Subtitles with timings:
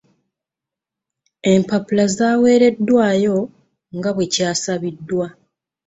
[1.51, 3.37] Empapula zaweeredwayo
[3.97, 5.25] nga bwe kyasabiddwa.